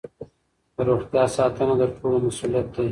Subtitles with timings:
[0.75, 2.79] د روغتیا ساتنه د ټولو مسؤلیت دی.